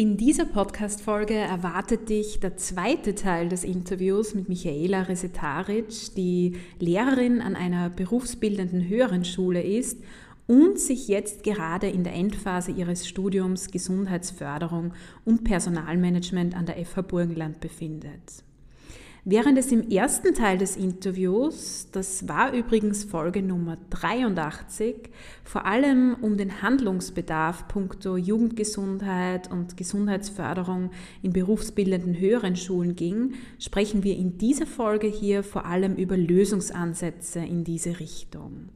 [0.00, 7.42] In dieser Podcast-Folge erwartet dich der zweite Teil des Interviews mit Michaela Resetaric, die Lehrerin
[7.42, 10.02] an einer berufsbildenden höheren Schule ist
[10.46, 14.94] und sich jetzt gerade in der Endphase ihres Studiums Gesundheitsförderung
[15.26, 18.42] und Personalmanagement an der FH Burgenland befindet.
[19.26, 25.10] Während es im ersten Teil des Interviews, das war übrigens Folge Nummer 83,
[25.44, 30.90] vor allem um den Handlungsbedarf punkto Jugendgesundheit und Gesundheitsförderung
[31.20, 37.40] in berufsbildenden höheren Schulen ging, sprechen wir in dieser Folge hier vor allem über Lösungsansätze
[37.40, 38.70] in diese Richtung.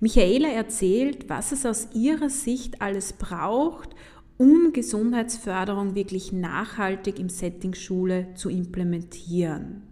[0.00, 3.90] Michaela erzählt, was es aus ihrer Sicht alles braucht,
[4.38, 9.82] um Gesundheitsförderung wirklich nachhaltig im Setting Schule zu implementieren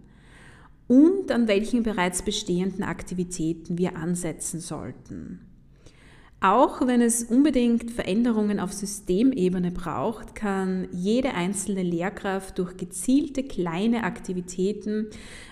[0.87, 5.41] und an welchen bereits bestehenden Aktivitäten wir ansetzen sollten.
[6.39, 14.03] Auch wenn es unbedingt Veränderungen auf Systemebene braucht, kann jede einzelne Lehrkraft durch gezielte kleine
[14.03, 15.07] Aktivitäten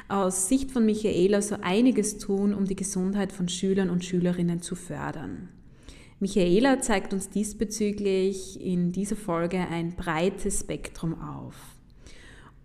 [0.07, 4.75] aus Sicht von Michaela so einiges tun, um die Gesundheit von Schülern und Schülerinnen zu
[4.75, 5.50] fördern.
[6.19, 11.55] Michaela zeigt uns diesbezüglich in dieser Folge ein breites Spektrum auf.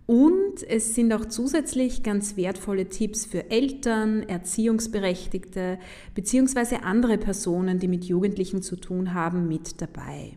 [0.07, 5.79] Und es sind auch zusätzlich ganz wertvolle Tipps für Eltern, Erziehungsberechtigte
[6.15, 6.77] bzw.
[6.83, 10.33] andere Personen, die mit Jugendlichen zu tun haben, mit dabei.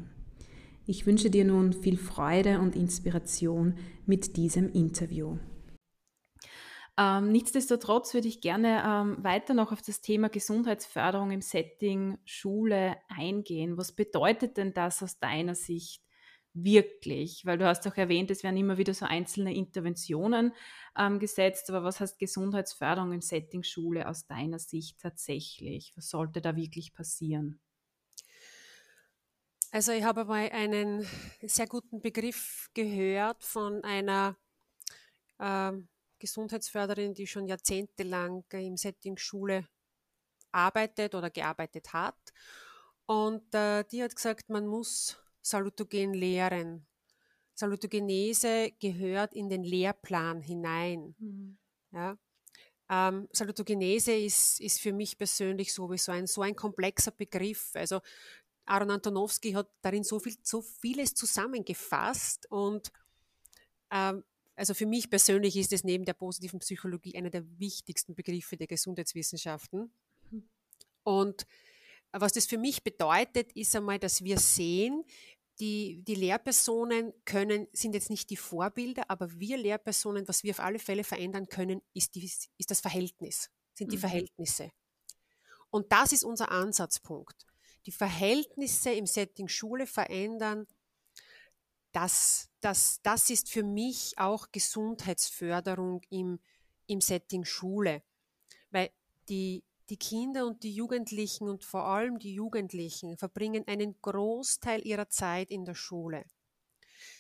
[0.86, 3.76] Ich wünsche dir nun viel Freude und Inspiration
[4.06, 5.38] mit diesem Interview.
[6.98, 12.98] Ähm, nichtsdestotrotz würde ich gerne ähm, weiter noch auf das Thema Gesundheitsförderung im Setting Schule
[13.08, 13.78] eingehen.
[13.78, 16.04] Was bedeutet denn das aus deiner Sicht
[16.54, 17.46] wirklich?
[17.46, 20.54] Weil du hast auch erwähnt, es werden immer wieder so einzelne Interventionen
[20.96, 25.94] ähm, gesetzt, aber was heißt Gesundheitsförderung im Setting Schule aus deiner Sicht tatsächlich?
[25.96, 27.60] Was sollte da wirklich passieren?
[29.72, 31.08] Also ich habe mal einen
[31.42, 34.38] sehr guten Begriff gehört von einer
[35.40, 35.90] ähm,
[36.24, 39.68] Gesundheitsförderin, die schon jahrzehntelang im Setting Schule
[40.54, 42.16] arbeitet oder gearbeitet hat.
[43.06, 46.88] Und äh, die hat gesagt, man muss Salutogen lehren.
[47.54, 51.14] Salutogenese gehört in den Lehrplan hinein.
[51.20, 51.58] Mhm.
[51.92, 52.18] Ja.
[52.90, 57.72] Ähm, Salutogenese ist, ist für mich persönlich sowieso ein so ein komplexer Begriff.
[57.74, 58.00] Also
[58.66, 62.92] Aaron Antonowski hat darin so viel, so vieles zusammengefasst und
[63.92, 64.24] ähm,
[64.56, 68.68] also für mich persönlich ist es neben der positiven Psychologie einer der wichtigsten Begriffe der
[68.68, 69.92] Gesundheitswissenschaften.
[70.30, 70.50] Hm.
[71.04, 71.48] Und
[72.12, 75.04] was das für mich bedeutet, ist einmal, dass wir sehen,
[75.60, 80.60] die, die Lehrpersonen können, sind jetzt nicht die Vorbilder, aber wir Lehrpersonen, was wir auf
[80.60, 84.02] alle Fälle verändern können, ist, die, ist das Verhältnis, sind die mhm.
[84.02, 84.72] Verhältnisse.
[85.70, 87.48] Und das ist unser Ansatzpunkt.
[87.86, 90.68] Die Verhältnisse im Setting Schule verändern,
[91.94, 96.40] das, das, das ist für mich auch Gesundheitsförderung im,
[96.88, 98.04] im Setting Schule.
[98.72, 98.90] Weil
[99.30, 105.10] die, die Kinder und die Jugendlichen und vor allem die Jugendlichen verbringen einen Großteil ihrer
[105.10, 106.26] Zeit in der Schule.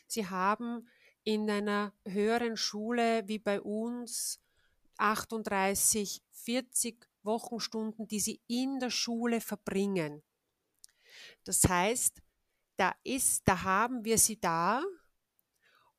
[0.07, 0.89] Sie haben
[1.23, 4.41] in einer höheren Schule wie bei uns
[4.97, 10.23] 38, 40 Wochenstunden, die sie in der Schule verbringen.
[11.43, 12.21] Das heißt,
[12.77, 14.83] da ist, da haben wir sie da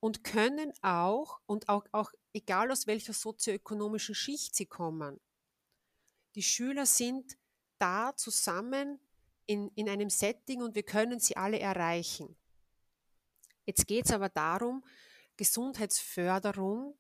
[0.00, 5.20] und können auch, und auch, auch egal aus welcher sozioökonomischen Schicht sie kommen,
[6.34, 7.36] die Schüler sind
[7.78, 8.98] da zusammen
[9.46, 12.36] in, in einem Setting und wir können sie alle erreichen.
[13.66, 14.84] Jetzt geht es aber darum,
[15.36, 16.96] Gesundheitsförderung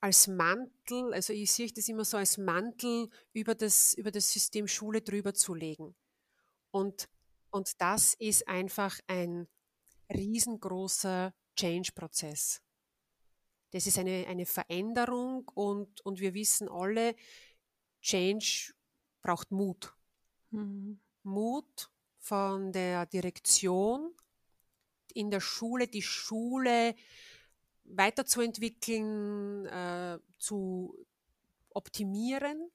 [0.00, 4.68] als Mantel, also ich sehe das immer so als Mantel über das, über das System
[4.68, 5.94] Schule drüber zu legen.
[6.70, 7.08] Und
[7.54, 9.46] und das ist einfach ein
[10.12, 12.60] riesengroßer Change-Prozess.
[13.70, 17.14] Das ist eine, eine Veränderung und, und wir wissen alle,
[18.00, 18.74] Change
[19.22, 19.94] braucht Mut.
[20.50, 20.98] Mhm.
[21.22, 24.12] Mut von der Direktion
[25.12, 26.96] in der Schule, die Schule
[27.84, 31.06] weiterzuentwickeln, äh, zu
[31.70, 32.68] optimieren.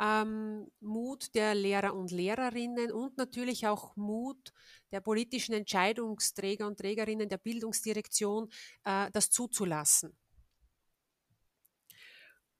[0.00, 4.52] Ähm, Mut der Lehrer und Lehrerinnen und natürlich auch Mut
[4.92, 8.48] der politischen Entscheidungsträger und Trägerinnen der Bildungsdirektion,
[8.84, 10.16] äh, das zuzulassen.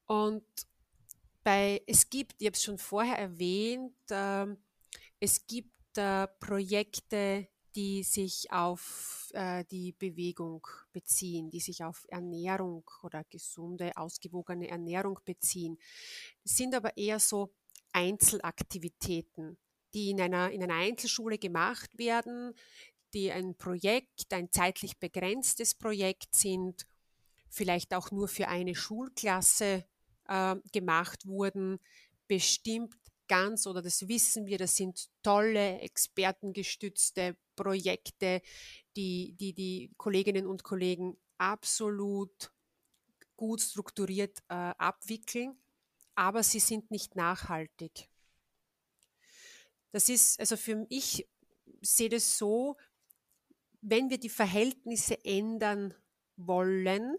[0.07, 0.45] Und
[1.45, 4.47] bei, es gibt, ich habe es schon vorher erwähnt, äh,
[5.21, 12.89] es gibt äh, Projekte, die sich auf äh, die Bewegung beziehen, die sich auf Ernährung
[13.03, 15.79] oder gesunde, ausgewogene Ernährung beziehen.
[16.43, 17.53] Das sind aber eher so
[17.93, 19.59] Einzelaktivitäten,
[19.95, 22.55] die in einer, in einer Einzelschule gemacht werden,
[23.15, 26.87] die ein Projekt, ein zeitlich begrenztes Projekt sind,
[27.49, 29.85] vielleicht auch nur für eine Schulklasse
[30.27, 31.79] äh, gemacht wurden,
[32.27, 32.95] bestimmt
[33.29, 38.43] ganz oder das wissen wir, das sind tolle expertengestützte Projekte,
[38.97, 42.51] die die, die Kolleginnen und Kollegen absolut
[43.37, 45.57] gut strukturiert äh, abwickeln,
[46.15, 48.09] aber sie sind nicht nachhaltig.
[49.93, 51.27] Das ist, also für mich,
[51.81, 52.77] ich sehe das so,
[53.81, 55.95] wenn wir die Verhältnisse ändern
[56.37, 57.17] wollen,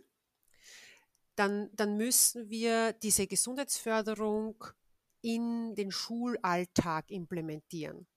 [1.35, 4.61] dann, dann müssen wir diese Gesundheitsförderung
[5.21, 8.07] in den Schulalltag implementieren.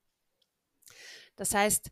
[1.35, 1.91] Das heißt,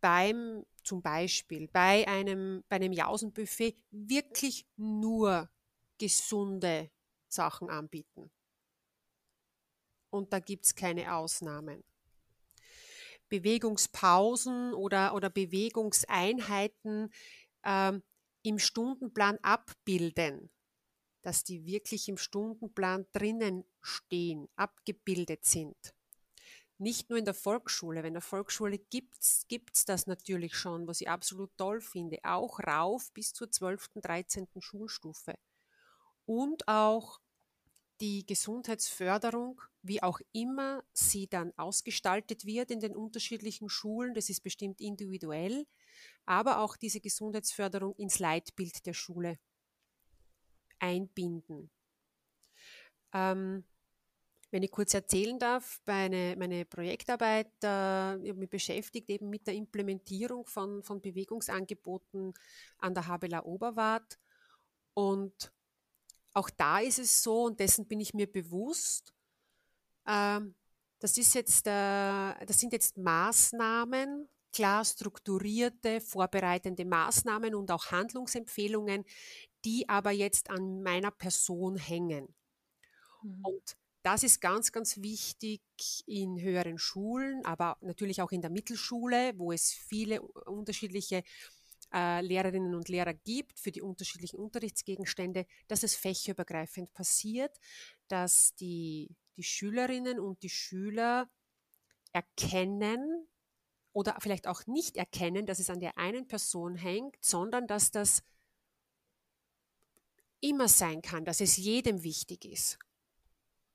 [0.00, 5.50] beim zum Beispiel bei einem, bei einem Jausenbuffet wirklich nur
[5.98, 6.90] gesunde
[7.28, 8.30] Sachen anbieten.
[10.10, 11.84] Und da gibt es keine Ausnahmen.
[13.28, 17.12] Bewegungspausen oder, oder Bewegungseinheiten
[17.62, 18.02] ähm,
[18.42, 20.50] im Stundenplan abbilden
[21.22, 25.76] dass die wirklich im Stundenplan drinnen stehen, abgebildet sind.
[26.78, 28.02] Nicht nur in der Volksschule.
[28.02, 32.18] Wenn der Volksschule gibt es das natürlich schon, was ich absolut toll finde.
[32.22, 34.48] Auch rauf bis zur 12., 13.
[34.60, 35.34] Schulstufe.
[36.24, 37.20] Und auch
[38.00, 44.42] die Gesundheitsförderung, wie auch immer sie dann ausgestaltet wird in den unterschiedlichen Schulen, das ist
[44.42, 45.66] bestimmt individuell,
[46.24, 49.38] aber auch diese Gesundheitsförderung ins Leitbild der Schule
[50.80, 51.70] einbinden.
[53.12, 53.64] Ähm,
[54.50, 59.46] wenn ich kurz erzählen darf, meine, meine Projektarbeit, äh, ich habe mich beschäftigt eben mit
[59.46, 62.34] der Implementierung von, von Bewegungsangeboten
[62.78, 64.18] an der Habela Oberwart.
[64.94, 65.52] Und
[66.32, 69.14] auch da ist es so, und dessen bin ich mir bewusst,
[70.06, 70.40] äh,
[70.98, 79.04] das, ist jetzt, äh, das sind jetzt Maßnahmen, klar strukturierte, vorbereitende Maßnahmen und auch Handlungsempfehlungen,
[79.64, 82.34] die aber jetzt an meiner Person hängen.
[83.22, 83.44] Mhm.
[83.44, 85.60] Und das ist ganz, ganz wichtig
[86.06, 91.22] in höheren Schulen, aber natürlich auch in der Mittelschule, wo es viele unterschiedliche
[91.92, 97.58] äh, Lehrerinnen und Lehrer gibt für die unterschiedlichen Unterrichtsgegenstände, dass es fächerübergreifend passiert,
[98.08, 101.28] dass die, die Schülerinnen und die Schüler
[102.12, 103.26] erkennen
[103.92, 108.22] oder vielleicht auch nicht erkennen, dass es an der einen Person hängt, sondern dass das
[110.40, 112.78] immer sein kann, dass es jedem wichtig ist,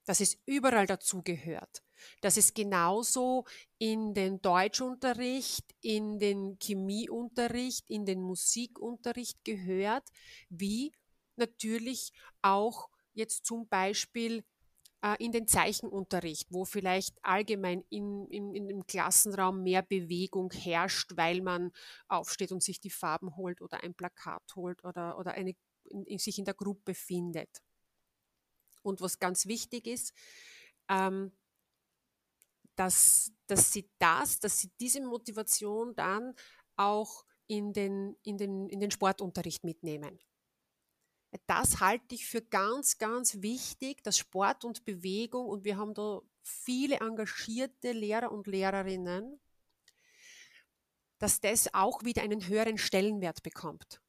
[0.06, 1.84] dass es überall dazugehört,
[2.22, 3.46] dass es genauso
[3.78, 10.08] in den Deutschunterricht, in den Chemieunterricht, in den Musikunterricht gehört,
[10.50, 10.94] wie
[11.36, 14.44] natürlich auch jetzt zum Beispiel
[15.01, 21.16] äh, in den Zeichenunterricht, wo vielleicht allgemein in, in, in dem Klassenraum mehr Bewegung herrscht,
[21.16, 21.72] weil man
[22.08, 26.20] aufsteht und sich die Farben holt oder ein Plakat holt oder, oder eine in, in
[26.20, 27.62] sich in der Gruppe findet.
[28.84, 30.13] Und was ganz wichtig ist,
[30.89, 31.32] ähm,
[32.75, 36.36] dass, dass sie das, dass sie diese Motivation dann
[36.75, 40.20] auch in den, in den, in den Sportunterricht mitnehmen.
[41.48, 46.22] Das halte ich für ganz, ganz wichtig, dass Sport und Bewegung, und wir haben da
[46.42, 49.39] viele engagierte Lehrer und Lehrerinnen,
[51.20, 54.01] dass das auch wieder einen höheren Stellenwert bekommt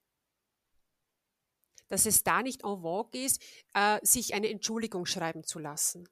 [1.88, 3.42] dass es da nicht en vogue ist,
[3.74, 6.08] äh, sich eine Entschuldigung schreiben zu lassen.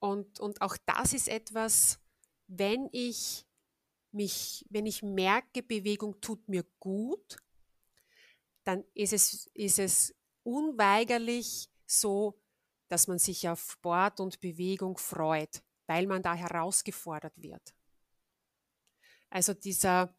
[0.00, 1.98] Und, und auch das ist etwas,
[2.46, 3.46] wenn ich
[4.12, 7.36] mich, wenn ich merke, Bewegung tut mir gut,
[8.64, 12.40] dann ist es, ist es unweigerlich so,
[12.88, 17.74] dass man sich auf Sport und Bewegung freut, weil man da herausgefordert wird.
[19.30, 20.14] Also dieser,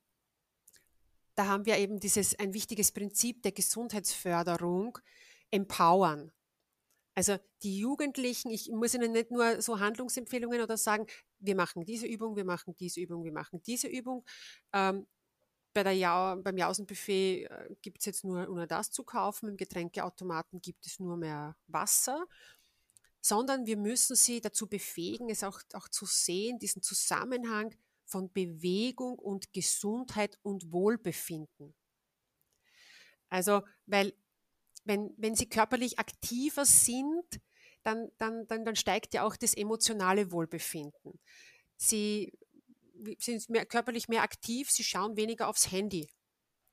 [1.40, 4.98] da haben wir eben dieses ein wichtiges Prinzip der Gesundheitsförderung,
[5.52, 6.34] empowern.
[7.16, 11.08] Also die Jugendlichen, ich muss ihnen nicht nur so Handlungsempfehlungen oder sagen,
[11.40, 14.26] wir machen diese Übung, wir machen diese Übung, wir machen diese Übung.
[14.74, 15.08] Ähm,
[15.74, 19.56] bei der ja beim Jausenbuffet äh, gibt es jetzt nur, nur das zu kaufen, im
[19.56, 22.28] Getränkeautomaten gibt es nur mehr Wasser,
[23.22, 27.74] sondern wir müssen sie dazu befähigen, es auch, auch zu sehen, diesen Zusammenhang
[28.10, 31.76] von Bewegung und Gesundheit und Wohlbefinden.
[33.30, 34.14] Also, weil
[34.84, 37.40] wenn, wenn sie körperlich aktiver sind,
[37.84, 41.20] dann, dann, dann, dann steigt ja auch das emotionale Wohlbefinden.
[41.78, 42.34] Sie
[43.20, 46.10] sind mehr, körperlich mehr aktiv, sie schauen weniger aufs Handy.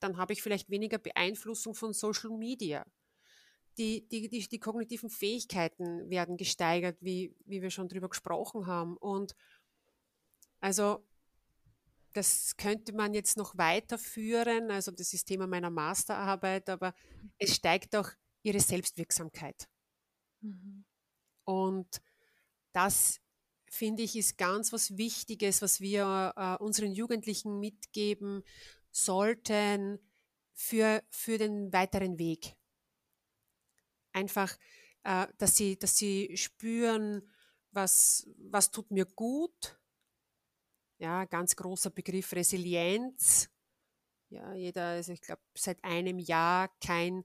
[0.00, 2.85] Dann habe ich vielleicht weniger Beeinflussung von Social Media.
[3.78, 8.97] Die, die, die, die kognitiven Fähigkeiten werden gesteigert, wie, wie wir schon drüber gesprochen haben.
[8.97, 9.37] Und
[10.61, 11.07] also
[12.16, 14.70] das könnte man jetzt noch weiterführen.
[14.70, 16.94] Also das ist Thema meiner Masterarbeit, aber
[17.38, 18.11] es steigt auch
[18.42, 19.68] ihre Selbstwirksamkeit.
[20.40, 20.85] Mhm.
[21.44, 22.00] Und
[22.73, 23.20] das
[23.68, 28.42] finde ich ist ganz was Wichtiges, was wir äh, unseren Jugendlichen mitgeben
[28.90, 29.99] sollten
[30.54, 32.56] für, für den weiteren Weg.
[34.12, 34.56] Einfach,
[35.02, 37.30] äh, dass, sie, dass sie spüren,
[37.73, 39.78] was, was tut mir gut,
[40.99, 43.49] ja, ganz großer Begriff Resilienz.
[44.29, 47.25] Ja, jeder, also ich glaube, seit einem Jahr kein,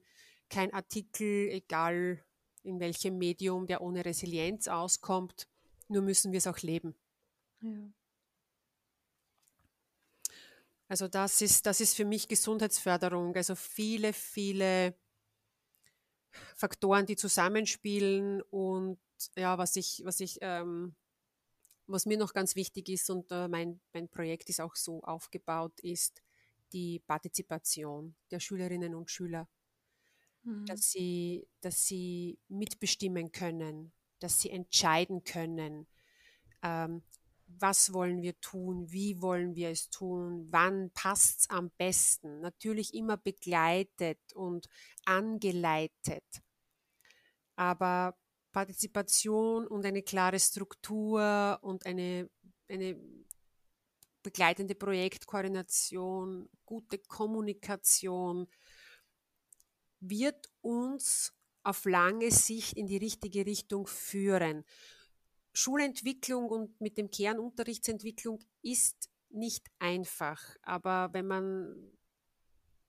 [0.50, 2.24] kein Artikel, egal
[2.64, 5.48] in welchem Medium, der ohne Resilienz auskommt.
[5.88, 6.96] Nur müssen wir es auch leben.
[7.62, 7.92] Ja.
[10.88, 13.34] Also das ist, das ist für mich Gesundheitsförderung.
[13.36, 14.94] Also viele, viele
[16.56, 19.00] Faktoren, die zusammenspielen und
[19.38, 20.96] ja, was ich, was ich ähm,
[21.88, 25.80] was mir noch ganz wichtig ist und äh, mein, mein Projekt ist auch so aufgebaut,
[25.82, 26.22] ist
[26.74, 29.48] die Partizipation der Schülerinnen und Schüler.
[30.44, 30.66] Mhm.
[30.66, 35.88] Dass, sie, dass sie mitbestimmen können, dass sie entscheiden können,
[36.64, 37.04] ähm,
[37.60, 42.40] was wollen wir tun, wie wollen wir es tun, wann passt es am besten.
[42.40, 44.68] Natürlich immer begleitet und
[45.06, 46.24] angeleitet.
[47.56, 48.18] Aber
[48.52, 52.30] Partizipation und eine klare Struktur und eine,
[52.68, 53.00] eine
[54.24, 58.48] begleitende Projektkoordination, gute Kommunikation
[60.00, 64.64] wird uns auf lange Sicht in die richtige Richtung führen.
[65.54, 71.92] Schulentwicklung und mit dem Kernunterrichtsentwicklung ist nicht einfach, aber wenn man,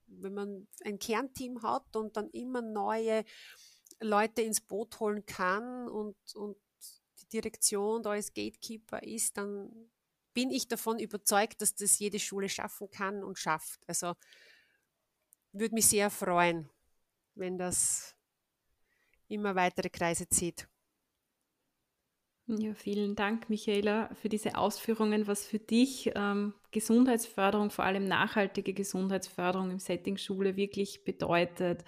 [0.06, 3.24] wenn man ein Kernteam hat und dann immer neue
[4.02, 6.56] Leute ins Boot holen kann und, und
[7.20, 9.90] die Direktion da als Gatekeeper ist, dann
[10.34, 13.80] bin ich davon überzeugt, dass das jede Schule schaffen kann und schafft.
[13.86, 14.14] Also
[15.52, 16.68] würde mich sehr freuen,
[17.34, 18.14] wenn das
[19.28, 20.68] immer weitere Kreise zieht.
[22.58, 28.74] Ja, vielen Dank, Michaela, für diese Ausführungen, was für dich ähm, Gesundheitsförderung, vor allem nachhaltige
[28.74, 31.82] Gesundheitsförderung im Setting Schule wirklich bedeutet.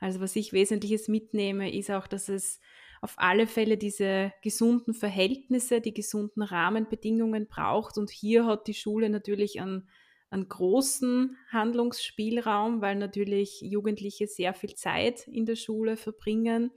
[0.00, 2.58] Also was ich Wesentliches mitnehme, ist auch, dass es
[3.00, 7.96] auf alle Fälle diese gesunden Verhältnisse, die gesunden Rahmenbedingungen braucht.
[7.96, 9.88] Und hier hat die Schule natürlich einen,
[10.30, 16.72] einen großen Handlungsspielraum, weil natürlich Jugendliche sehr viel Zeit in der Schule verbringen.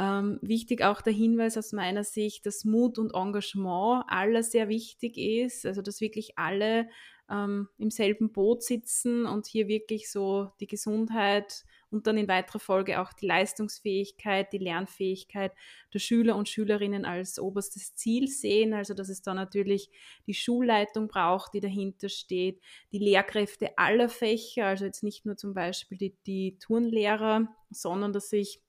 [0.00, 5.18] Ähm, wichtig auch der Hinweis aus meiner Sicht, dass Mut und Engagement aller sehr wichtig
[5.18, 6.88] ist, also dass wirklich alle
[7.28, 12.60] ähm, im selben Boot sitzen und hier wirklich so die Gesundheit und dann in weiterer
[12.60, 15.52] Folge auch die Leistungsfähigkeit, die Lernfähigkeit
[15.92, 18.74] der Schüler und Schülerinnen als oberstes Ziel sehen.
[18.74, 19.90] Also dass es da natürlich
[20.26, 22.60] die Schulleitung braucht, die dahinter steht,
[22.92, 28.30] die Lehrkräfte aller Fächer, also jetzt nicht nur zum Beispiel die, die Turnlehrer, sondern dass
[28.30, 28.62] sich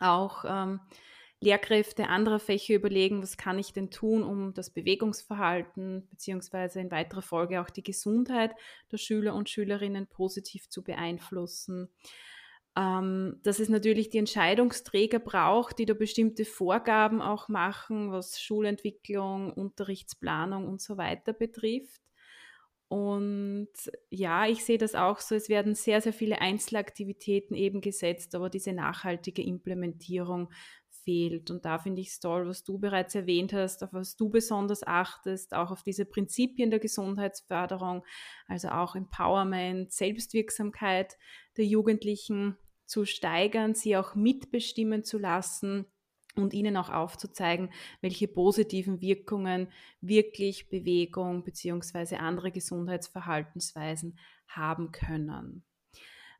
[0.00, 0.80] auch ähm,
[1.42, 7.22] Lehrkräfte anderer Fächer überlegen, was kann ich denn tun, um das Bewegungsverhalten beziehungsweise in weiterer
[7.22, 8.52] Folge auch die Gesundheit
[8.92, 11.88] der Schüler und Schülerinnen positiv zu beeinflussen.
[12.74, 19.52] Ähm, dass es natürlich die Entscheidungsträger braucht, die da bestimmte Vorgaben auch machen, was Schulentwicklung,
[19.52, 22.01] Unterrichtsplanung und so weiter betrifft.
[22.92, 23.70] Und
[24.10, 28.50] ja, ich sehe das auch so, es werden sehr, sehr viele Einzelaktivitäten eben gesetzt, aber
[28.50, 30.52] diese nachhaltige Implementierung
[30.90, 31.50] fehlt.
[31.50, 34.86] Und da finde ich es toll, was du bereits erwähnt hast, auf was du besonders
[34.86, 38.04] achtest, auch auf diese Prinzipien der Gesundheitsförderung,
[38.46, 41.16] also auch Empowerment, Selbstwirksamkeit
[41.56, 45.86] der Jugendlichen zu steigern, sie auch mitbestimmen zu lassen
[46.34, 47.70] und ihnen auch aufzuzeigen,
[48.00, 49.68] welche positiven Wirkungen
[50.00, 52.16] wirklich Bewegung bzw.
[52.16, 55.64] andere Gesundheitsverhaltensweisen haben können.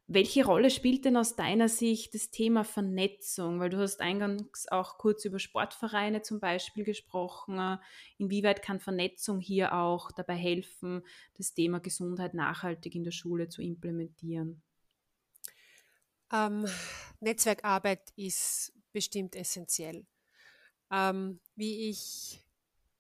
[0.08, 3.60] Welche Rolle spielt denn aus deiner Sicht das Thema Vernetzung?
[3.60, 7.78] Weil du hast eingangs auch kurz über Sportvereine zum Beispiel gesprochen.
[8.18, 11.02] Inwieweit kann Vernetzung hier auch dabei helfen,
[11.38, 14.60] das Thema Gesundheit nachhaltig in der Schule zu implementieren?
[16.32, 16.66] Ähm,
[17.20, 20.06] Netzwerkarbeit ist bestimmt essentiell.
[20.90, 22.44] Ähm, wie ich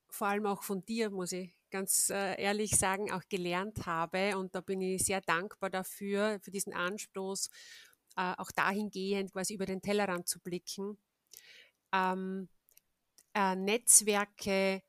[0.08, 4.36] vor allem auch von dir, muss ich ganz äh, ehrlich sagen, auch gelernt habe.
[4.36, 7.48] Und da bin ich sehr dankbar dafür, für diesen Anstoß,
[8.16, 10.98] äh, auch dahingehend quasi über den Tellerrand zu blicken.
[11.92, 12.48] Ähm,
[13.34, 14.82] äh, Netzwerke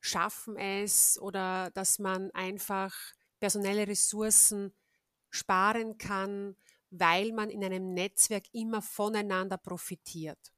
[0.00, 2.94] schaffen es oder dass man einfach
[3.40, 4.74] personelle Ressourcen
[5.30, 6.56] sparen kann,
[6.90, 10.52] weil man in einem Netzwerk immer voneinander profitiert.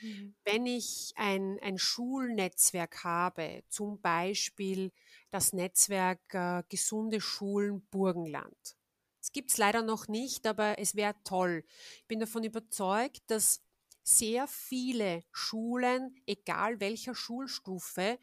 [0.00, 0.34] Mhm.
[0.44, 4.92] Wenn ich ein, ein Schulnetzwerk habe, zum Beispiel
[5.30, 8.76] das Netzwerk äh, Gesunde Schulen Burgenland.
[9.20, 11.64] Das gibt es leider noch nicht, aber es wäre toll.
[12.00, 13.62] Ich bin davon überzeugt, dass
[14.02, 18.18] sehr viele Schulen, egal welcher Schulstufe,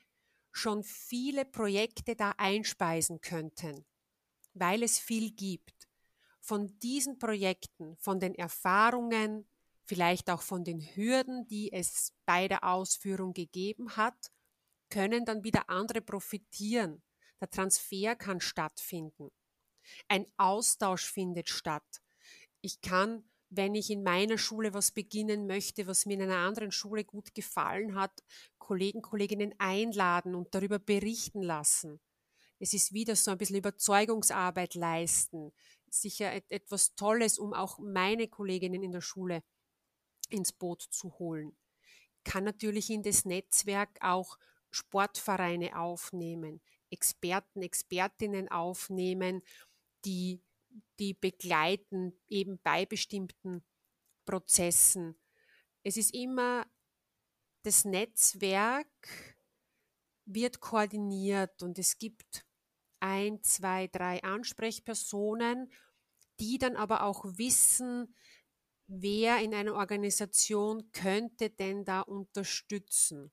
[0.51, 3.85] schon viele Projekte da einspeisen könnten,
[4.53, 5.78] weil es viel gibt.
[6.49, 9.47] Von diesen Projekten, von den Erfahrungen,
[9.85, 14.31] vielleicht auch von den Hürden, die es bei der Ausführung gegeben hat,
[14.89, 17.03] können dann wieder andere profitieren.
[17.39, 19.29] Der Transfer kann stattfinden.
[20.07, 22.01] Ein Austausch findet statt.
[22.61, 26.71] Ich kann, wenn ich in meiner Schule was beginnen möchte, was mir in einer anderen
[26.71, 28.23] Schule gut gefallen hat,
[28.57, 31.99] Kollegen, Kolleginnen einladen und darüber berichten lassen.
[32.59, 35.53] Es ist wieder so ein bisschen Überzeugungsarbeit leisten.
[35.93, 39.43] Sicher etwas Tolles, um auch meine Kolleginnen in der Schule
[40.29, 41.55] ins Boot zu holen.
[42.23, 44.37] Kann natürlich in das Netzwerk auch
[44.71, 49.41] Sportvereine aufnehmen, Experten, Expertinnen aufnehmen,
[50.05, 50.41] die,
[50.99, 53.63] die begleiten eben bei bestimmten
[54.25, 55.19] Prozessen.
[55.83, 56.67] Es ist immer,
[57.63, 58.87] das Netzwerk
[60.25, 62.45] wird koordiniert und es gibt
[62.99, 65.71] ein, zwei, drei Ansprechpersonen,
[66.39, 68.15] die dann aber auch wissen,
[68.87, 73.31] wer in einer Organisation könnte denn da unterstützen?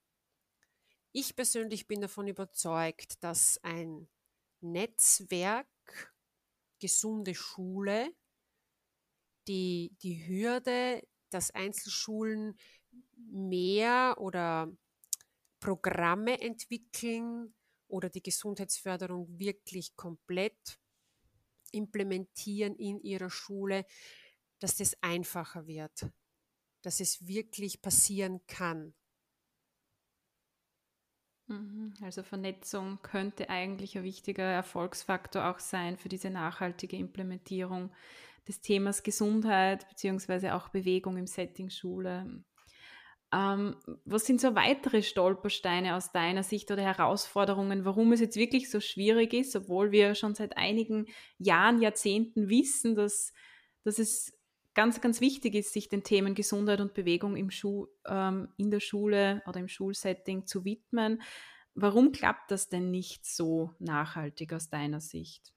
[1.13, 4.09] Ich persönlich bin davon überzeugt, dass ein
[4.61, 5.67] Netzwerk,
[6.79, 8.13] gesunde Schule,
[9.49, 12.59] die, die Hürde, dass Einzelschulen
[13.17, 14.71] mehr oder
[15.61, 17.55] Programme entwickeln
[17.89, 20.79] oder die Gesundheitsförderung wirklich komplett
[21.77, 23.85] implementieren in ihrer Schule,
[24.61, 26.07] dass das einfacher wird,
[26.83, 28.95] dass es wirklich passieren kann.
[31.49, 37.93] Mhm, also Vernetzung könnte eigentlich ein wichtiger Erfolgsfaktor auch sein für diese nachhaltige Implementierung
[38.49, 40.51] des Themas Gesundheit bzw.
[40.51, 42.45] auch Bewegung im Setting Schule.
[43.33, 48.71] Ähm, was sind so weitere Stolpersteine aus deiner Sicht oder Herausforderungen, warum es jetzt wirklich
[48.71, 51.07] so schwierig ist, obwohl wir schon seit einigen
[51.39, 53.33] Jahren, Jahrzehnten wissen, dass,
[53.83, 54.33] dass es
[54.75, 58.81] ganz, ganz wichtig ist, sich den Themen Gesundheit und Bewegung im Schu ähm, in der
[58.81, 61.23] Schule oder im Schulsetting zu widmen.
[61.75, 65.56] Warum klappt das denn nicht so nachhaltig aus deiner Sicht?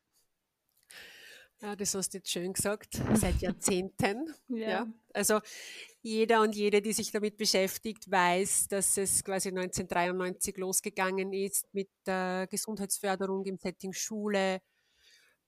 [1.62, 4.34] Ja, das hast du jetzt schön gesagt, seit Jahrzehnten.
[4.48, 4.70] ja.
[4.70, 4.88] ja.
[5.14, 5.40] Also
[6.02, 11.90] jeder und jede, die sich damit beschäftigt, weiß, dass es quasi 1993 losgegangen ist mit
[12.06, 14.62] der Gesundheitsförderung im Setting Schule,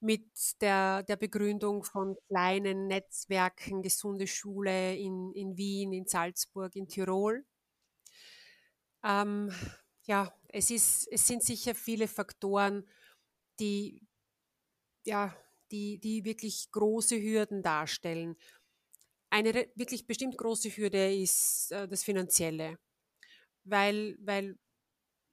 [0.02, 0.28] mit
[0.60, 7.46] der, der Begründung von kleinen Netzwerken, gesunde Schule in, in Wien, in Salzburg, in Tirol.
[9.04, 9.54] Ähm,
[10.04, 12.86] ja, es, ist, es sind sicher viele Faktoren,
[13.60, 14.06] die,
[15.06, 15.36] ja,
[15.72, 18.36] die, die wirklich große Hürden darstellen.
[19.30, 22.78] Eine wirklich bestimmt große Hürde ist äh, das Finanzielle,
[23.64, 24.58] weil, weil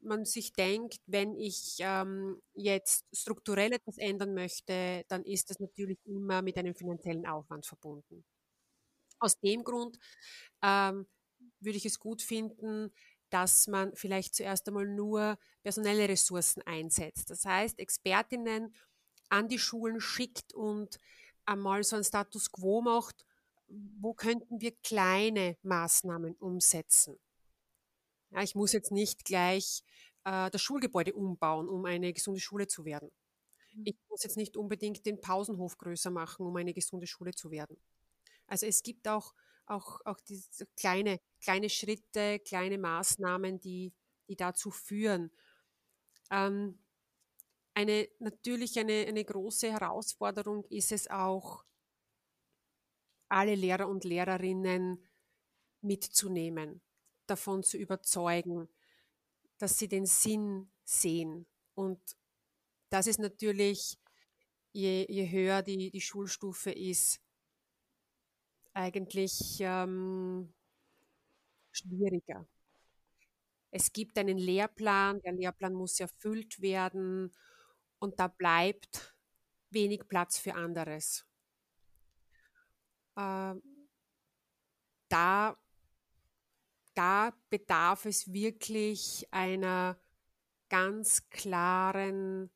[0.00, 5.98] man sich denkt, wenn ich ähm, jetzt strukturell etwas ändern möchte, dann ist das natürlich
[6.06, 8.24] immer mit einem finanziellen Aufwand verbunden.
[9.20, 9.98] Aus dem Grund
[10.62, 11.06] ähm,
[11.60, 12.92] würde ich es gut finden,
[13.30, 17.30] dass man vielleicht zuerst einmal nur personelle Ressourcen einsetzt.
[17.30, 18.74] Das heißt, Expertinnen
[19.28, 20.98] an die Schulen schickt und
[21.44, 23.24] einmal so ein Status quo macht,
[23.68, 27.18] wo könnten wir kleine Maßnahmen umsetzen.
[28.30, 29.82] Ja, ich muss jetzt nicht gleich
[30.24, 33.10] äh, das Schulgebäude umbauen, um eine gesunde Schule zu werden.
[33.72, 33.82] Mhm.
[33.84, 37.76] Ich muss jetzt nicht unbedingt den Pausenhof größer machen, um eine gesunde Schule zu werden.
[38.46, 39.34] Also es gibt auch,
[39.66, 43.92] auch, auch diese kleine, kleine Schritte, kleine Maßnahmen, die,
[44.28, 45.30] die dazu führen.
[46.30, 46.78] Ähm,
[47.78, 51.64] eine, natürlich eine, eine große Herausforderung ist es auch,
[53.28, 55.06] alle Lehrer und Lehrerinnen
[55.80, 56.80] mitzunehmen,
[57.26, 58.68] davon zu überzeugen,
[59.58, 61.46] dass sie den Sinn sehen.
[61.74, 62.00] Und
[62.88, 63.96] das ist natürlich,
[64.72, 67.20] je, je höher die, die Schulstufe ist,
[68.72, 70.52] eigentlich ähm,
[71.70, 72.44] schwieriger.
[73.70, 77.32] Es gibt einen Lehrplan, der Lehrplan muss erfüllt werden
[77.98, 79.14] und da bleibt
[79.70, 81.24] wenig Platz für anderes.
[83.16, 83.54] Äh,
[85.08, 85.56] da,
[86.94, 89.98] da bedarf es wirklich einer
[90.68, 92.50] ganz klaren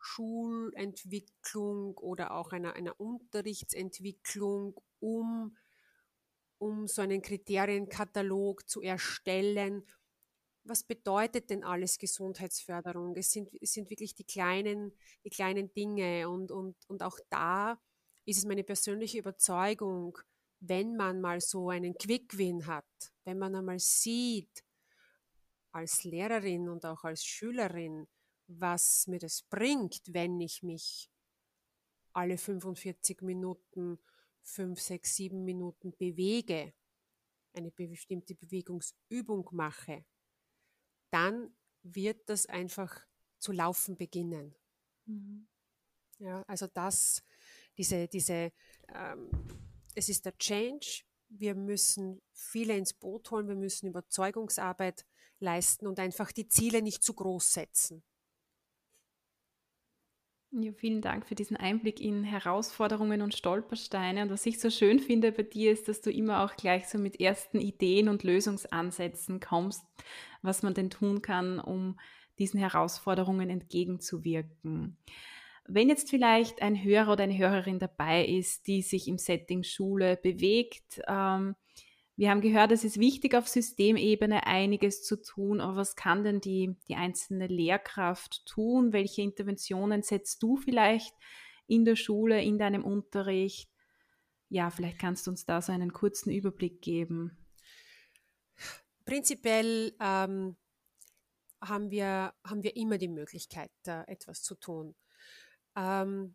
[0.00, 5.56] Schulentwicklung oder auch einer, einer Unterrichtsentwicklung, um,
[6.58, 9.84] um so einen Kriterienkatalog zu erstellen.
[10.68, 13.16] Was bedeutet denn alles Gesundheitsförderung?
[13.16, 14.92] Es sind, es sind wirklich die kleinen,
[15.24, 17.80] die kleinen Dinge und, und, und auch da
[18.26, 20.18] ist es meine persönliche Überzeugung,
[20.60, 22.84] wenn man mal so einen Quick-Win hat,
[23.24, 24.62] wenn man einmal sieht,
[25.72, 28.06] als Lehrerin und auch als Schülerin,
[28.46, 31.10] was mir das bringt, wenn ich mich
[32.12, 33.98] alle 45 Minuten,
[34.42, 36.74] 5, 6, 7 Minuten bewege,
[37.54, 40.04] eine bestimmte Bewegungsübung mache,
[41.10, 43.00] dann wird das einfach
[43.38, 44.54] zu laufen beginnen.
[45.06, 45.48] Mhm.
[46.18, 47.22] Ja, also das,
[47.76, 48.52] diese, diese,
[48.94, 49.30] ähm,
[49.94, 51.04] es ist der Change.
[51.28, 55.06] Wir müssen viele ins Boot holen, wir müssen Überzeugungsarbeit
[55.38, 58.02] leisten und einfach die Ziele nicht zu groß setzen.
[60.50, 64.22] Ja, vielen Dank für diesen Einblick in Herausforderungen und Stolpersteine.
[64.22, 66.96] Und was ich so schön finde bei dir ist, dass du immer auch gleich so
[66.96, 69.84] mit ersten Ideen und Lösungsansätzen kommst,
[70.40, 71.98] was man denn tun kann, um
[72.38, 74.96] diesen Herausforderungen entgegenzuwirken.
[75.66, 80.16] Wenn jetzt vielleicht ein Hörer oder eine Hörerin dabei ist, die sich im Setting Schule
[80.16, 81.56] bewegt, ähm,
[82.18, 86.40] wir haben gehört, es ist wichtig, auf Systemebene einiges zu tun, aber was kann denn
[86.40, 88.92] die, die einzelne Lehrkraft tun?
[88.92, 91.14] Welche Interventionen setzt du vielleicht
[91.68, 93.70] in der Schule, in deinem Unterricht?
[94.48, 97.38] Ja, vielleicht kannst du uns da so einen kurzen Überblick geben.
[99.04, 100.56] Prinzipiell ähm,
[101.60, 104.96] haben, wir, haben wir immer die Möglichkeit, äh, etwas zu tun.
[105.76, 106.34] Ähm,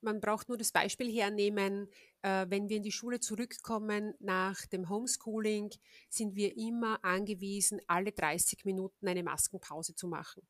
[0.00, 1.88] man braucht nur das Beispiel hernehmen,
[2.22, 5.70] äh, wenn wir in die Schule zurückkommen nach dem Homeschooling,
[6.08, 10.46] sind wir immer angewiesen, alle 30 Minuten eine Maskenpause zu machen.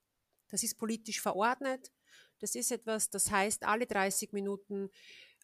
[0.48, 1.92] Das ist politisch verordnet.
[2.38, 4.90] Das ist etwas, das heißt, alle 30 Minuten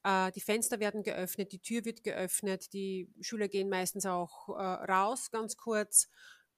[0.04, 4.52] äh, die Fenster werden geöffnet, die Tür wird geöffnet, die Schüler gehen meistens auch äh,
[4.52, 6.08] raus ganz kurz,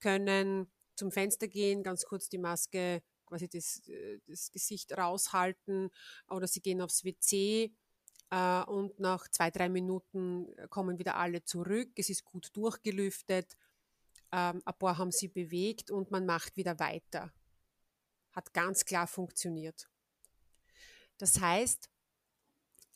[0.00, 5.90] können zum Fenster gehen, ganz kurz die Maske quasi das, äh, das Gesicht raushalten
[6.28, 7.72] oder sie gehen aufs WC
[8.30, 11.90] äh, und nach zwei, drei Minuten kommen wieder alle zurück.
[11.96, 13.56] Es ist gut durchgelüftet.
[14.32, 17.32] Ähm, ein paar haben sie bewegt und man macht wieder weiter.
[18.32, 19.88] Hat ganz klar funktioniert.
[21.18, 21.88] Das heißt,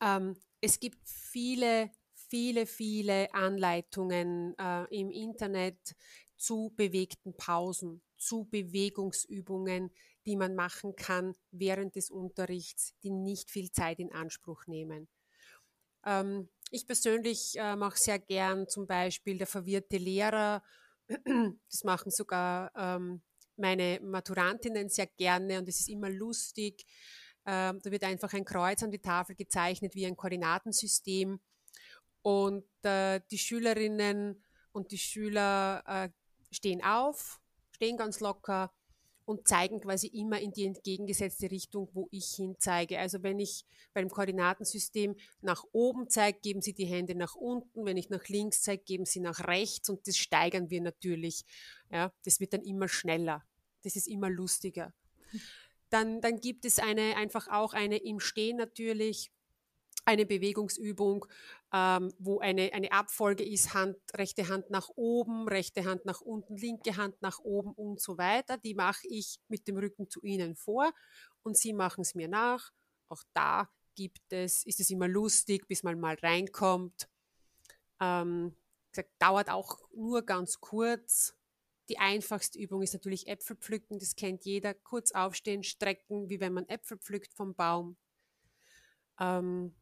[0.00, 5.94] ähm, es gibt viele, viele, viele Anleitungen äh, im Internet
[6.36, 9.90] zu bewegten Pausen, zu Bewegungsübungen,
[10.26, 15.08] die man machen kann während des Unterrichts, die nicht viel Zeit in Anspruch nehmen.
[16.04, 20.62] Ähm, ich persönlich äh, mache sehr gern zum Beispiel der verwirrte Lehrer.
[21.70, 23.22] Das machen sogar ähm,
[23.56, 26.84] meine Maturantinnen sehr gerne und es ist immer lustig.
[27.46, 31.40] Ähm, da wird einfach ein Kreuz an die Tafel gezeichnet wie ein Koordinatensystem
[32.22, 36.10] und äh, die Schülerinnen und die Schüler äh,
[36.50, 37.37] stehen auf,
[37.78, 38.72] stehen ganz locker
[39.24, 42.98] und zeigen quasi immer in die entgegengesetzte Richtung, wo ich hin zeige.
[42.98, 47.84] Also wenn ich beim Koordinatensystem nach oben zeige, geben Sie die Hände nach unten.
[47.84, 51.44] Wenn ich nach links zeige, geben Sie nach rechts und das steigern wir natürlich.
[51.90, 53.44] Ja, das wird dann immer schneller.
[53.84, 54.92] Das ist immer lustiger.
[55.90, 59.30] Dann, dann gibt es eine, einfach auch eine im Stehen natürlich,
[60.08, 61.26] eine Bewegungsübung,
[61.70, 66.56] ähm, wo eine, eine Abfolge ist, Hand, rechte Hand nach oben, rechte Hand nach unten,
[66.56, 68.56] linke Hand nach oben und so weiter.
[68.56, 70.94] Die mache ich mit dem Rücken zu Ihnen vor
[71.42, 72.72] und Sie machen es mir nach.
[73.08, 77.06] Auch da gibt es, ist es immer lustig, bis man mal reinkommt.
[78.00, 78.56] Ähm,
[78.90, 81.34] gesagt, dauert auch nur ganz kurz.
[81.90, 84.72] Die einfachste Übung ist natürlich Äpfel pflücken, das kennt jeder.
[84.72, 87.98] Kurz aufstehen, strecken, wie wenn man Äpfel pflückt vom Baum.
[89.20, 89.74] Ähm,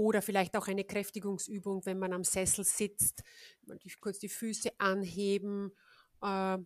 [0.00, 3.22] oder vielleicht auch eine Kräftigungsübung, wenn man am Sessel sitzt,
[4.00, 5.72] kurz die Füße anheben
[6.22, 6.56] äh,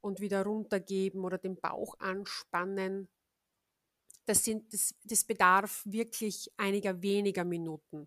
[0.00, 3.08] und wieder runtergeben oder den Bauch anspannen.
[4.24, 8.06] das, sind, das, das bedarf wirklich einiger weniger Minuten.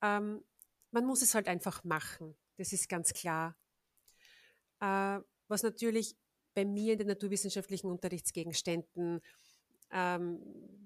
[0.00, 0.42] Ähm,
[0.90, 3.54] man muss es halt einfach machen, das ist ganz klar.
[4.80, 6.16] Äh, was natürlich
[6.54, 9.20] bei mir in den naturwissenschaftlichen Unterrichtsgegenständen,
[9.92, 10.40] ähm,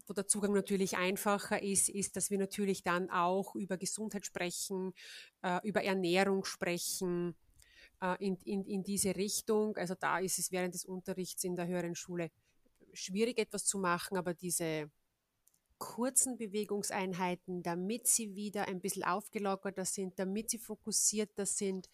[0.06, 4.92] wo der Zugang natürlich einfacher ist, ist, dass wir natürlich dann auch über Gesundheit sprechen,
[5.42, 7.34] äh, über Ernährung sprechen,
[8.00, 9.76] äh, in, in, in diese Richtung.
[9.76, 12.30] Also da ist es während des Unterrichts in der höheren Schule
[12.92, 14.90] schwierig etwas zu machen, aber diese
[15.78, 21.88] kurzen Bewegungseinheiten, damit sie wieder ein bisschen aufgelockerter sind, damit sie fokussierter sind,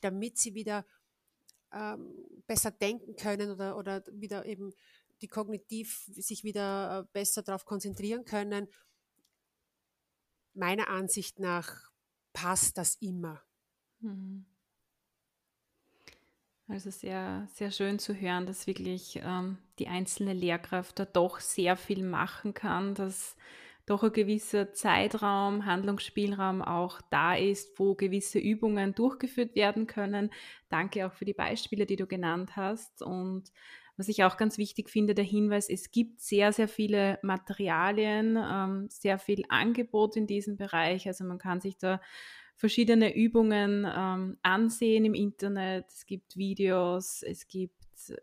[0.00, 0.86] damit sie wieder
[1.72, 2.14] ähm,
[2.46, 4.72] besser denken können oder, oder wieder eben
[5.20, 8.68] die kognitiv sich wieder äh, besser darauf konzentrieren können.
[10.54, 11.90] Meiner Ansicht nach
[12.32, 13.42] passt das immer.
[14.00, 14.46] Mhm.
[16.66, 21.76] Also sehr, sehr schön zu hören, dass wirklich ähm, die einzelne Lehrkraft da doch sehr
[21.76, 23.36] viel machen kann, dass
[23.86, 30.30] doch ein gewisser Zeitraum, Handlungsspielraum auch da ist, wo gewisse Übungen durchgeführt werden können.
[30.70, 33.02] Danke auch für die Beispiele, die du genannt hast.
[33.02, 33.52] Und
[33.96, 38.88] was ich auch ganz wichtig finde, der Hinweis, es gibt sehr, sehr viele Materialien, ähm,
[38.90, 41.06] sehr viel Angebot in diesem Bereich.
[41.06, 42.00] Also man kann sich da
[42.56, 45.86] verschiedene Übungen ähm, ansehen im Internet.
[45.88, 47.74] Es gibt Videos, es gibt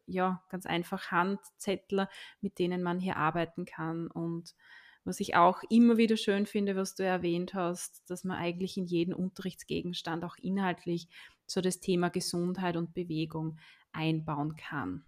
[0.05, 2.07] ja ganz einfach Handzettel,
[2.41, 4.07] mit denen man hier arbeiten kann.
[4.07, 4.55] Und
[5.03, 8.86] was ich auch immer wieder schön finde, was du erwähnt hast, dass man eigentlich in
[8.86, 11.07] jeden Unterrichtsgegenstand auch inhaltlich
[11.47, 13.57] so das Thema Gesundheit und Bewegung
[13.91, 15.05] einbauen kann.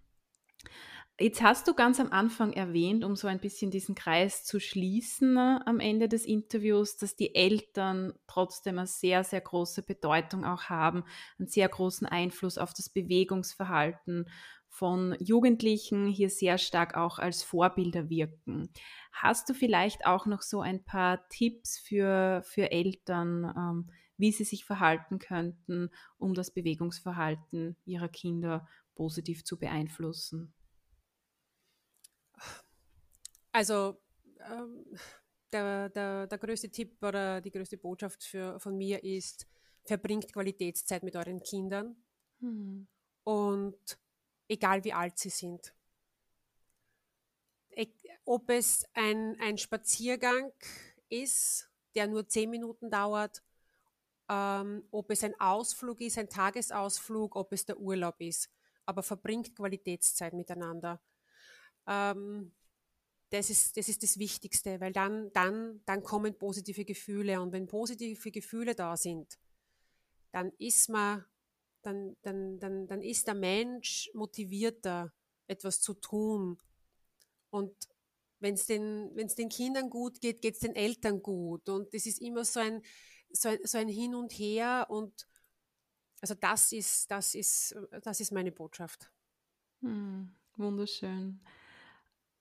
[1.20, 5.34] Jetzt hast du ganz am Anfang erwähnt, um so ein bisschen diesen Kreis zu schließen
[5.34, 10.64] ne, am Ende des Interviews, dass die Eltern trotzdem eine sehr, sehr große Bedeutung auch
[10.64, 11.04] haben,
[11.38, 14.28] einen sehr großen Einfluss auf das Bewegungsverhalten
[14.66, 18.68] von Jugendlichen, hier sehr stark auch als Vorbilder wirken.
[19.12, 24.42] Hast du vielleicht auch noch so ein paar Tipps für, für Eltern, ähm, wie sie
[24.42, 30.54] sich verhalten könnten, um das Bewegungsverhalten ihrer Kinder positiv zu beeinflussen?
[33.52, 34.00] Also
[34.50, 34.84] ähm,
[35.52, 39.46] der, der, der größte Tipp oder die größte Botschaft für, von mir ist,
[39.84, 41.96] verbringt Qualitätszeit mit euren Kindern.
[42.40, 42.88] Mhm.
[43.22, 43.98] Und
[44.48, 45.74] egal wie alt sie sind.
[47.70, 47.86] E,
[48.24, 50.52] ob es ein, ein Spaziergang
[51.08, 53.42] ist, der nur zehn Minuten dauert,
[54.28, 58.50] ähm, ob es ein Ausflug ist, ein Tagesausflug, ob es der Urlaub ist.
[58.86, 61.00] Aber verbringt Qualitätszeit miteinander.
[61.86, 62.52] Ähm,
[63.30, 67.40] das ist, das ist das Wichtigste, weil dann, dann, dann kommen positive Gefühle.
[67.40, 69.38] Und wenn positive Gefühle da sind,
[70.30, 71.24] dann ist man,
[71.82, 75.12] dann, dann, dann, dann ist der Mensch motivierter,
[75.46, 76.58] etwas zu tun.
[77.50, 77.74] Und
[78.40, 81.68] wenn es den, den Kindern gut geht, geht es den Eltern gut.
[81.68, 82.82] Und das ist immer so ein,
[83.30, 84.86] so so ein Hin und Her.
[84.88, 85.26] Und
[86.24, 89.10] also das ist, das ist, das ist meine Botschaft.
[89.82, 91.38] Hm, wunderschön.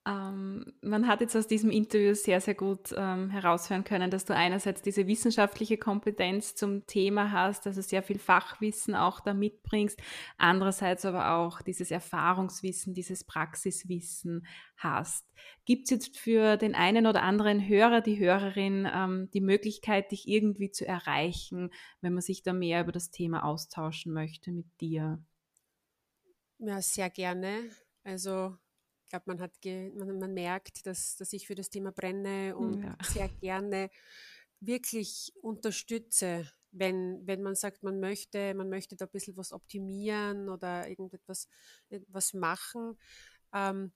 [0.05, 4.35] Ähm, man hat jetzt aus diesem Interview sehr, sehr gut ähm, heraushören können, dass du
[4.35, 9.97] einerseits diese wissenschaftliche Kompetenz zum Thema hast, also sehr viel Fachwissen auch da mitbringst,
[10.37, 15.25] andererseits aber auch dieses Erfahrungswissen, dieses Praxiswissen hast.
[15.63, 20.27] Gibt es jetzt für den einen oder anderen Hörer, die Hörerin, ähm, die Möglichkeit, dich
[20.27, 25.23] irgendwie zu erreichen, wenn man sich da mehr über das Thema austauschen möchte mit dir?
[26.57, 27.69] Ja, sehr gerne.
[28.03, 28.57] Also
[29.13, 32.97] glaube, man, hat man, man, merkt, dass, dass ich für das Thema brenne und ja.
[33.04, 33.91] sehr gerne
[34.60, 40.49] wirklich unterstütze, wenn, wenn man sagt, man möchte, man möchte da ein bisschen was optimieren
[40.49, 41.47] oder irgendetwas
[42.08, 42.97] was machen.
[43.54, 43.91] Ähm,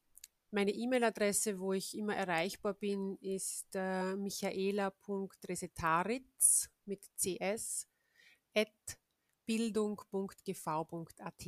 [0.51, 7.87] meine E-Mail-Adresse, wo ich immer erreichbar bin, ist äh, michaela.resetaritz mit cs
[8.53, 8.99] at
[9.45, 11.47] bildung.gv.at.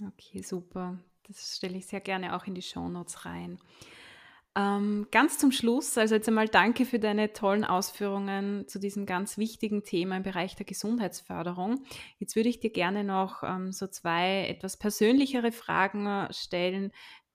[0.00, 0.98] Okay, super.
[1.24, 3.58] Das stelle ich sehr gerne auch in die Shownotes rein.
[4.58, 9.38] Ähm, ganz zum Schluss, also jetzt einmal danke für deine tollen Ausführungen zu diesem ganz
[9.38, 11.84] wichtigen Thema im Bereich der Gesundheitsförderung.
[12.18, 16.90] Jetzt würde ich dir gerne noch ähm, so zwei etwas persönlichere Fragen äh, stellen,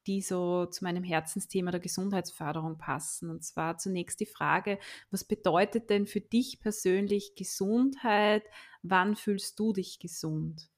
[0.05, 3.29] die so zu meinem Herzensthema der Gesundheitsförderung passen.
[3.29, 4.77] Und zwar zunächst die Frage,
[5.09, 8.43] was bedeutet denn für dich persönlich Gesundheit?
[8.81, 10.69] Wann fühlst du dich gesund?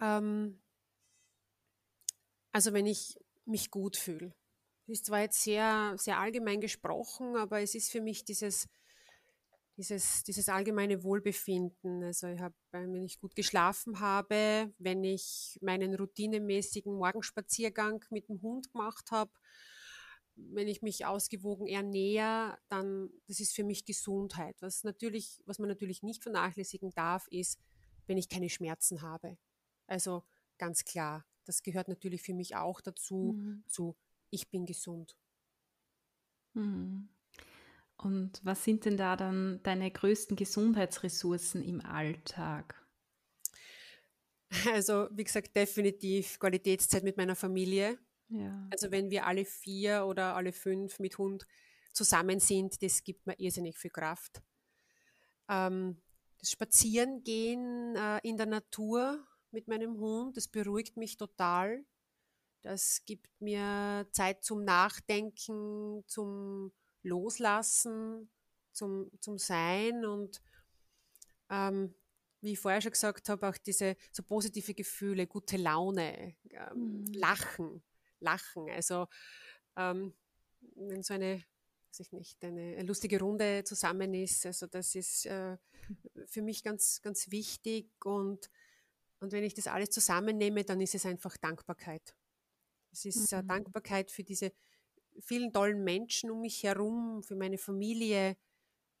[0.00, 0.60] Ähm,
[2.54, 4.32] also wenn ich mich gut fühle.
[4.86, 8.68] Das ist zwar jetzt sehr, sehr allgemein gesprochen, aber es ist für mich dieses,
[9.76, 12.04] dieses, dieses allgemeine Wohlbefinden.
[12.04, 18.40] Also ich habe, wenn ich gut geschlafen habe, wenn ich meinen routinemäßigen Morgenspaziergang mit dem
[18.40, 19.32] Hund gemacht habe,
[20.36, 24.54] wenn ich mich ausgewogen ernähre, dann das ist für mich Gesundheit.
[24.60, 27.58] Was natürlich, was man natürlich nicht vernachlässigen darf, ist,
[28.06, 29.38] wenn ich keine Schmerzen habe.
[29.88, 30.22] Also
[30.56, 33.64] ganz klar, das gehört natürlich für mich auch dazu, mhm.
[33.66, 33.96] zu
[34.30, 35.16] ich bin gesund.
[36.54, 37.08] Mhm.
[37.96, 42.80] Und was sind denn da dann deine größten Gesundheitsressourcen im Alltag?
[44.72, 47.98] Also, wie gesagt, definitiv Qualitätszeit mit meiner Familie.
[48.28, 48.68] Ja.
[48.70, 51.46] Also, wenn wir alle vier oder alle fünf mit Hund
[51.92, 54.42] zusammen sind, das gibt mir irrsinnig viel Kraft.
[55.48, 56.00] Ähm,
[56.38, 61.84] das Spazierengehen äh, in der Natur mit meinem Hund, das beruhigt mich total.
[62.60, 68.30] Das gibt mir Zeit zum Nachdenken, zum Loslassen,
[68.72, 70.42] zum, zum Sein und
[71.50, 71.94] ähm,
[72.40, 77.12] wie ich vorher schon gesagt habe, auch diese so positive Gefühle, gute Laune, ähm, mhm.
[77.12, 77.82] Lachen,
[78.20, 78.68] Lachen.
[78.70, 79.06] Also
[79.76, 80.14] ähm,
[80.74, 81.44] wenn so eine,
[81.88, 85.56] weiß ich nicht, eine lustige Runde zusammen ist, also das ist äh,
[86.26, 88.50] für mich ganz, ganz wichtig und,
[89.24, 92.14] und wenn ich das alles zusammennehme, dann ist es einfach Dankbarkeit.
[92.92, 93.48] Es ist äh, mhm.
[93.48, 94.52] Dankbarkeit für diese
[95.20, 98.36] vielen tollen Menschen um mich herum, für meine Familie,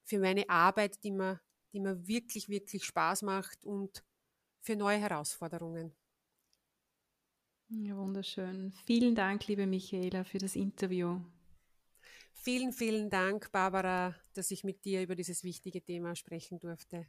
[0.02, 1.40] für meine Arbeit, die mir,
[1.72, 4.02] die mir wirklich, wirklich Spaß macht und
[4.60, 5.94] für neue Herausforderungen.
[7.68, 8.72] Ja, wunderschön.
[8.86, 11.20] Vielen Dank, liebe Michaela, für das Interview.
[12.32, 17.06] Vielen, vielen Dank, Barbara, dass ich mit dir über dieses wichtige Thema sprechen durfte.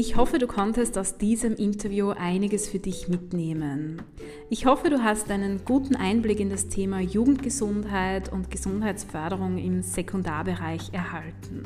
[0.00, 4.00] Ich hoffe, du konntest aus diesem Interview einiges für dich mitnehmen.
[4.48, 10.92] Ich hoffe, du hast einen guten Einblick in das Thema Jugendgesundheit und Gesundheitsförderung im Sekundarbereich
[10.92, 11.64] erhalten.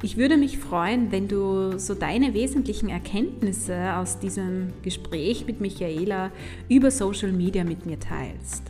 [0.00, 6.30] Ich würde mich freuen, wenn du so deine wesentlichen Erkenntnisse aus diesem Gespräch mit Michaela
[6.68, 8.62] über Social Media mit mir teilst.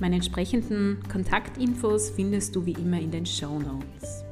[0.00, 4.24] Meine entsprechenden Kontaktinfos findest du wie immer in den Show Notes.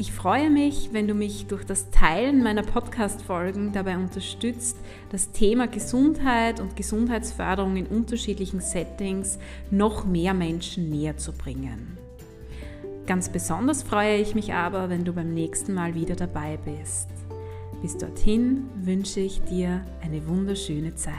[0.00, 4.78] Ich freue mich, wenn du mich durch das Teilen meiner Podcast-Folgen dabei unterstützt,
[5.10, 9.38] das Thema Gesundheit und Gesundheitsförderung in unterschiedlichen Settings
[9.70, 11.98] noch mehr Menschen näher zu bringen.
[13.04, 17.10] Ganz besonders freue ich mich aber, wenn du beim nächsten Mal wieder dabei bist.
[17.82, 21.12] Bis dorthin wünsche ich dir eine wunderschöne Zeit.